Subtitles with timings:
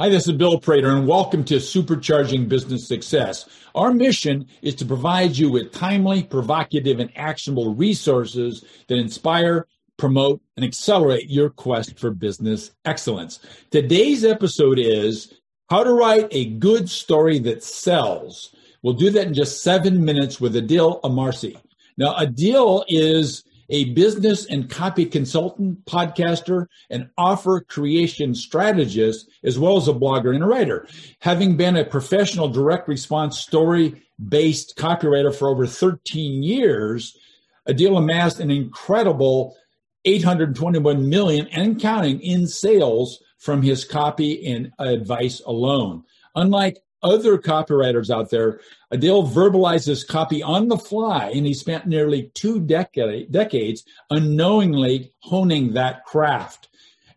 [0.00, 3.44] Hi, this is Bill Prater, and welcome to Supercharging Business Success.
[3.74, 9.66] Our mission is to provide you with timely, provocative, and actionable resources that inspire,
[9.98, 13.40] promote, and accelerate your quest for business excellence.
[13.70, 15.34] Today's episode is
[15.68, 18.56] How to Write a Good Story That Sells.
[18.82, 21.60] We'll do that in just seven minutes with Adil Amarsi.
[21.98, 29.76] Now, Adil is a business and copy consultant, podcaster, and offer creation strategist, as well
[29.76, 30.86] as a blogger and a writer.
[31.20, 37.16] Having been a professional direct response story based copywriter for over 13 years,
[37.68, 39.56] Adil amassed an incredible
[40.04, 46.04] 821 million and counting in sales from his copy and advice alone.
[46.34, 51.86] Unlike other copywriters out there, uh, Adil verbalizes copy on the fly, and he spent
[51.86, 56.68] nearly two decade, decades unknowingly honing that craft.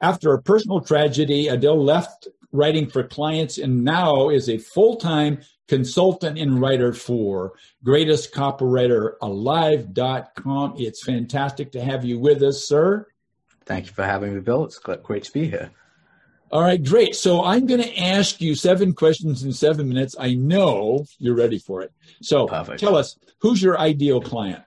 [0.00, 5.40] After a personal tragedy, Adil left writing for clients and now is a full time
[5.68, 10.74] consultant and writer for Greatest Copywriter Alive.com.
[10.76, 13.06] It's fantastic to have you with us, sir.
[13.64, 14.64] Thank you for having me, Bill.
[14.64, 15.70] It's great to be here.
[16.52, 17.16] All right, great.
[17.16, 20.14] So I'm going to ask you seven questions in seven minutes.
[20.20, 21.92] I know you're ready for it.
[22.20, 22.78] So Perfect.
[22.78, 24.62] tell us, who's your ideal client?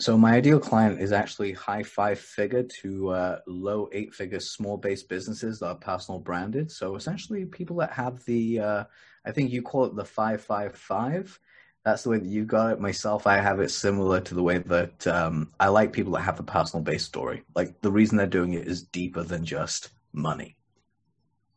[0.00, 4.76] So my ideal client is actually high five figure to uh, low eight figure small
[4.76, 6.68] based businesses that are personal branded.
[6.72, 8.84] So essentially, people that have the, uh,
[9.24, 11.38] I think you call it the five five five.
[11.84, 12.80] That's the way that you got it.
[12.80, 16.40] Myself, I have it similar to the way that um, I like people that have
[16.40, 17.44] a personal based story.
[17.54, 20.56] Like the reason they're doing it is deeper than just money.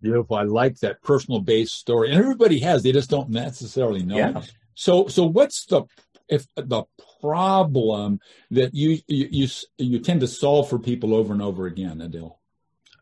[0.04, 0.36] Beautiful.
[0.36, 2.12] I like that personal based story.
[2.12, 4.42] And everybody has, they just don't necessarily know yeah.
[4.76, 5.84] So so what's the
[6.28, 6.84] if the
[7.22, 8.20] problem
[8.52, 12.36] that you, you you you tend to solve for people over and over again, Adil?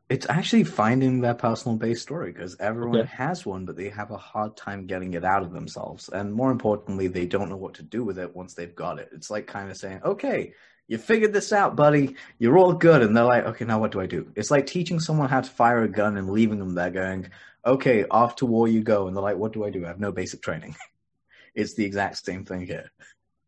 [0.09, 3.09] It's actually finding that personal based story because everyone okay.
[3.15, 6.09] has one, but they have a hard time getting it out of themselves.
[6.09, 9.09] And more importantly, they don't know what to do with it once they've got it.
[9.11, 10.53] It's like kind of saying, okay,
[10.91, 12.17] you figured this out, buddy.
[12.37, 13.01] You're all good.
[13.01, 14.29] And they're like, okay, now what do I do?
[14.35, 17.29] It's like teaching someone how to fire a gun and leaving them there going,
[17.65, 19.07] okay, off to war you go.
[19.07, 19.85] And they're like, what do I do?
[19.85, 20.75] I have no basic training.
[21.55, 22.91] it's the exact same thing here.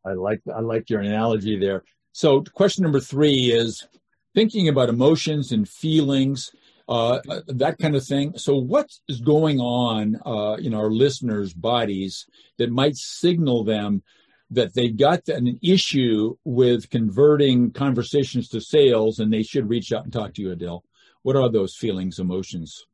[0.06, 1.84] I like, I like your analogy there.
[2.14, 3.86] So question number three is
[4.34, 6.50] thinking about emotions and feelings,
[6.88, 8.38] uh, that kind of thing.
[8.38, 12.26] So what is going on, uh, in our listeners' bodies
[12.58, 14.02] that might signal them
[14.53, 20.03] that they've got an issue with converting conversations to sales and they should reach out
[20.03, 20.81] and talk to you, Adil.
[21.24, 22.86] What are those feelings, emotions?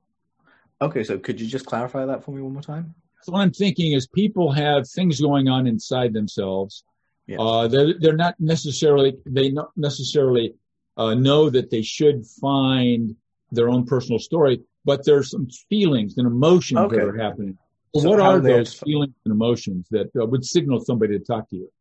[0.82, 2.94] Okay, so could you just clarify that for me one more time?
[3.22, 6.84] So what I'm thinking is people have things going on inside themselves.
[7.28, 7.40] Yeah.
[7.40, 10.56] Uh, they're, they're not necessarily, they not necessarily
[10.96, 13.16] uh, know that they should find
[13.52, 16.98] their own personal story, but there's some feelings and emotions okay.
[16.98, 17.58] that are happening.
[17.94, 21.50] Well, so what are those feelings and emotions that uh, would signal somebody to talk
[21.50, 21.72] to you?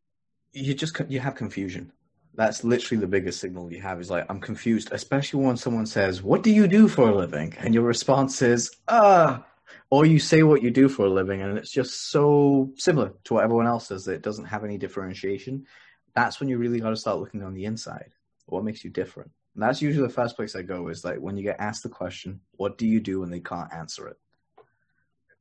[0.52, 1.92] You just you have confusion.
[2.34, 4.00] That's literally the biggest signal you have.
[4.00, 7.54] Is like I'm confused, especially when someone says, "What do you do for a living?"
[7.58, 9.44] and your response is, "Ah."
[9.90, 13.34] Or you say what you do for a living, and it's just so similar to
[13.34, 15.66] what everyone else says that it doesn't have any differentiation.
[16.14, 18.12] That's when you really got to start looking on the inside.
[18.46, 19.30] What makes you different?
[19.54, 21.90] And that's usually the first place I go is like when you get asked the
[21.90, 24.16] question, "What do you do?" and they can't answer it.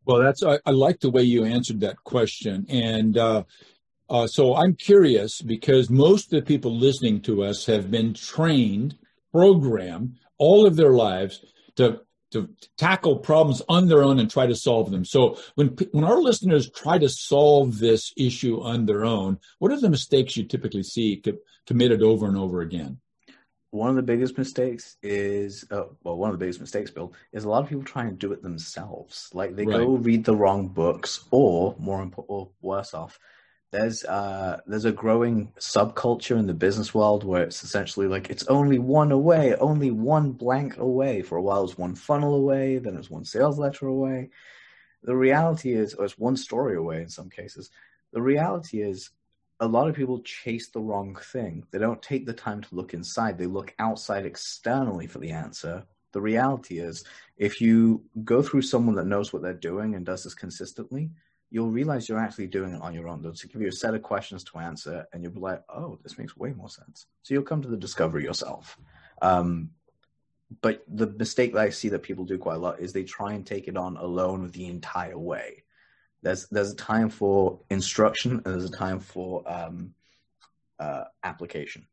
[0.07, 3.43] Well, that's I, I, like the way you answered that question, and uh,
[4.09, 8.97] uh, so I'm curious because most of the people listening to us have been trained,
[9.33, 11.43] programmed all of their lives
[11.75, 11.99] to
[12.31, 15.03] to tackle problems on their own and try to solve them.
[15.03, 19.79] So when when our listeners try to solve this issue on their own, what are
[19.79, 21.21] the mistakes you typically see
[21.65, 23.01] committed over and over again?
[23.71, 27.43] One of the biggest mistakes is uh, well one of the biggest mistakes bill is
[27.43, 29.29] a lot of people trying to do it themselves.
[29.33, 29.77] Like they right.
[29.77, 33.19] go read the wrong books or more or worse off
[33.71, 38.47] there's uh there's a growing subculture in the business world where it's essentially like it's
[38.47, 41.21] only one away only one blank away.
[41.21, 44.29] For a while it's one funnel away then it's one sales letter away.
[45.03, 47.69] The reality is or it's one story away in some cases.
[48.13, 49.09] The reality is
[49.59, 51.65] a lot of people chase the wrong thing.
[51.71, 53.37] They don't take the time to look inside.
[53.37, 55.85] They look outside externally for the answer.
[56.11, 57.03] The reality is,
[57.37, 61.09] if you go through someone that knows what they're doing and does this consistently,
[61.49, 63.21] you'll realize you're actually doing it on your own.
[63.21, 66.17] They'll give you a set of questions to answer, and you'll be like, oh, this
[66.17, 67.05] makes way more sense.
[67.23, 68.77] So you'll come to the discovery yourself.
[69.21, 69.71] Um,
[70.61, 73.33] but the mistake that I see that people do quite a lot is they try
[73.33, 75.63] and take it on alone the entire way
[76.21, 79.93] there's there's a time for instruction and there's a time for um,
[80.79, 81.85] uh, application.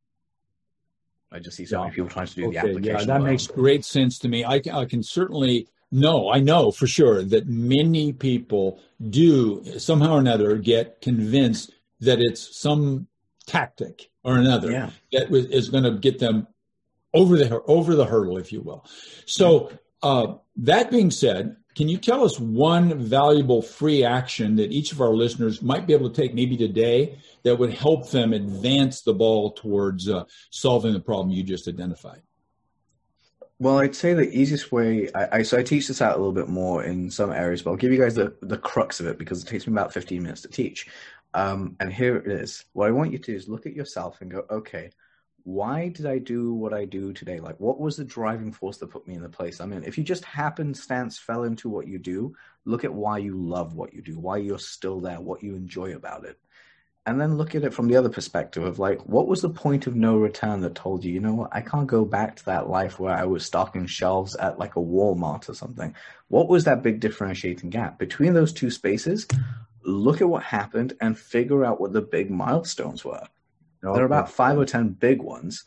[1.31, 1.85] I just see so yeah.
[1.85, 3.09] many people trying to do okay, the application.
[3.09, 4.45] Yeah, that makes great sense to me.
[4.45, 8.81] I, I can certainly no, I know for sure that many people
[9.11, 13.07] do somehow or another get convinced that it's some
[13.47, 14.91] tactic or another yeah.
[15.13, 16.49] that is going to get them
[17.13, 18.85] over the over the hurdle, if you will.
[19.27, 19.71] So
[20.03, 25.01] uh, that being said, can you tell us one valuable free action that each of
[25.01, 29.15] our listeners might be able to take maybe today that would help them advance the
[29.15, 32.23] ball towards uh, solving the problem you just identified?
[33.59, 35.09] Well, I'd say the easiest way.
[35.15, 37.71] I, I, so I teach this out a little bit more in some areas, but
[37.71, 40.23] I'll give you guys the the crux of it because it takes me about fifteen
[40.23, 40.89] minutes to teach.
[41.35, 42.65] Um, and here it is.
[42.73, 44.91] What I want you to do is look at yourself and go, okay,
[45.45, 47.39] why did I do what I do today?
[47.39, 49.85] Like, what was the driving force that put me in the place I'm in?
[49.85, 53.93] If you just happenstance fell into what you do, look at why you love what
[53.93, 56.39] you do, why you're still there, what you enjoy about it.
[57.07, 59.87] And then look at it from the other perspective of like what was the point
[59.87, 61.51] of no return that told you you know what?
[61.53, 64.81] I can't go back to that life where i was stocking shelves at like a
[64.81, 65.95] walmart or something.
[66.29, 67.99] What was that big differentiating gap?
[67.99, 69.29] Between those two spaces
[69.83, 73.29] look at what happened and figure out what the big milestones were
[73.93, 75.65] there are about five or ten big ones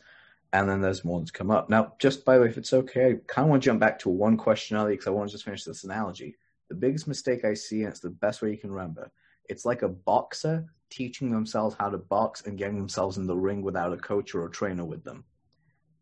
[0.52, 3.10] and then there's more to come up now just by the way if it's okay
[3.10, 5.32] i kind of want to jump back to one question earlier because i want to
[5.32, 6.34] just finish this analogy
[6.68, 9.10] the biggest mistake i see and it's the best way you can remember
[9.48, 13.62] it's like a boxer teaching themselves how to box and getting themselves in the ring
[13.62, 15.24] without a coach or a trainer with them.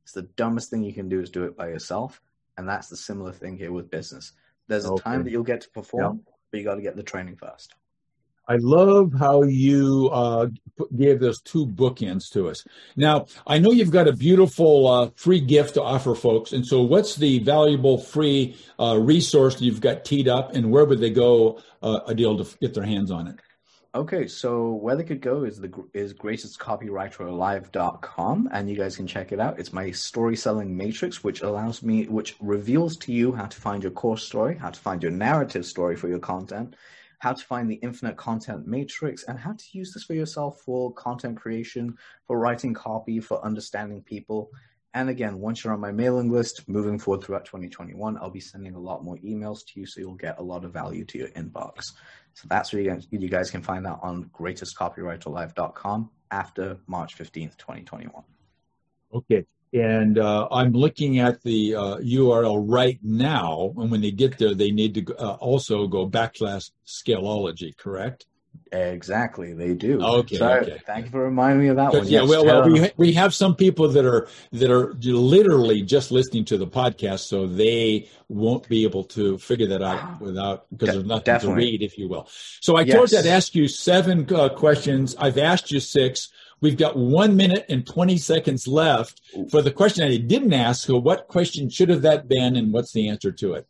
[0.02, 2.20] It's the dumbest thing you can do is do it by yourself.
[2.58, 4.32] And that's the similar thing here with business.
[4.68, 5.02] There's a okay.
[5.02, 6.34] time that you'll get to perform, yep.
[6.50, 7.74] but you got to get the training first.
[8.48, 10.48] I love how you uh,
[10.96, 12.64] gave those two bookends to us.
[12.96, 16.52] Now, I know you've got a beautiful uh, free gift to offer folks.
[16.52, 21.00] And so, what's the valuable free uh, resource you've got teed up, and where would
[21.00, 23.37] they go, uh, deal to get their hands on it?
[23.96, 29.32] Okay, so where they could go is the is greatestcopywriteralive.com and you guys can check
[29.32, 29.58] it out.
[29.58, 33.82] It's my story selling matrix which allows me which reveals to you how to find
[33.82, 36.76] your core story, how to find your narrative story for your content,
[37.18, 40.92] how to find the infinite content matrix and how to use this for yourself for
[40.92, 41.96] content creation,
[42.26, 44.50] for writing copy, for understanding people.
[44.94, 48.74] And again, once you're on my mailing list, moving forward throughout 2021, I'll be sending
[48.74, 51.28] a lot more emails to you so you'll get a lot of value to your
[51.28, 51.82] inbox.
[52.34, 57.56] So that's where you guys, you guys can find that on greatestcopywriteralive.com after March 15th,
[57.58, 58.24] 2021.
[59.12, 59.46] Okay.
[59.72, 63.72] And uh, I'm looking at the uh, URL right now.
[63.76, 68.26] And when they get there, they need to uh, also go backslash scaleology, correct?
[68.72, 70.00] Exactly, they do.
[70.02, 70.78] Okay, Sorry, okay.
[70.86, 72.04] Thank you for reminding me of that one.
[72.06, 76.10] Yeah, yes, well, well we, we have some people that are that are literally just
[76.10, 80.88] listening to the podcast, so they won't be able to figure that out without because
[80.88, 81.64] De- there's nothing definitely.
[81.64, 82.28] to read, if you will.
[82.60, 82.96] So I yes.
[82.96, 85.14] told you I'd ask you seven uh, questions.
[85.16, 86.30] I've asked you six.
[86.61, 89.20] We've got one minute and 20 seconds left
[89.50, 90.87] for the question I didn't ask.
[90.87, 93.67] So what question should have that been, and what's the answer to it?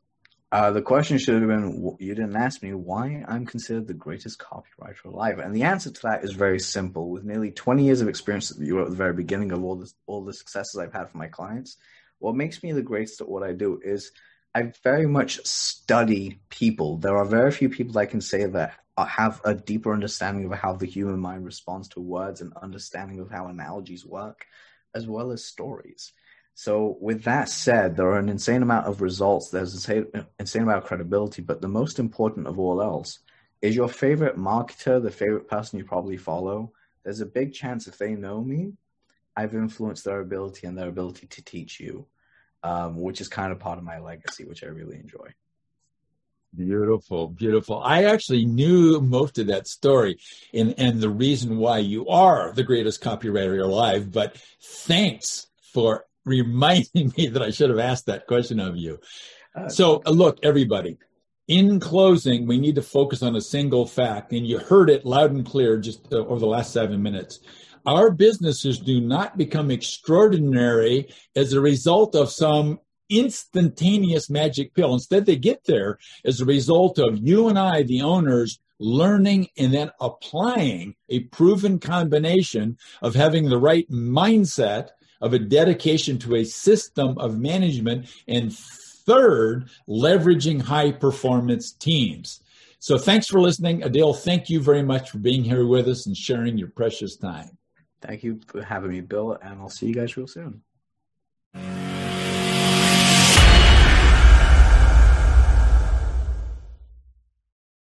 [0.53, 4.39] Uh, the question should have been you didn't ask me why I'm considered the greatest
[4.39, 5.41] copywriter alive.
[5.41, 7.11] And the answer to that is very simple.
[7.11, 9.95] With nearly 20 years of experience you were at the very beginning of all this,
[10.07, 11.77] all the successes I've had for my clients,
[12.21, 14.13] what makes me the greatest at what I do is
[14.55, 16.97] I very much study people.
[16.97, 20.75] There are very few people I can say that have a deeper understanding of how
[20.75, 24.47] the human mind responds to words and understanding of how analogies work,
[24.95, 26.13] as well as stories.
[26.55, 29.51] So, with that said, there are an insane amount of results.
[29.51, 33.19] There's an insane amount of credibility, but the most important of all else
[33.61, 36.73] is your favorite marketer, the favorite person you probably follow.
[37.05, 38.73] There's a big chance if they know me,
[39.37, 42.07] I've influenced their ability and their ability to teach you,
[42.63, 45.29] um, which is kind of part of my legacy, which I really enjoy.
[46.55, 47.81] Beautiful, beautiful.
[47.83, 50.19] I actually knew most of that story
[50.55, 57.13] and, and the reason why you are the greatest copywriter alive, but thanks for reminding
[57.19, 58.99] me that I should have asked that question of you.
[59.55, 60.99] Uh, so, uh, look, everybody,
[61.49, 65.33] in closing, we need to focus on a single fact, and you heard it loud
[65.33, 67.41] and clear just uh, over the last seven minutes.
[67.87, 74.95] Our businesses do not become extraordinary as a result of some instantaneous magic pill.
[74.95, 79.73] Instead, they get there as a result of you and I, the owners, learning and
[79.73, 86.45] then applying a proven combination of having the right mindset of a dedication to a
[86.45, 92.43] system of management, and third, leveraging high performance teams.
[92.79, 93.81] So thanks for listening.
[93.81, 97.57] Adil, thank you very much for being here with us and sharing your precious time.
[98.03, 100.63] Thank you for having me, Bill, and I'll see you guys real soon.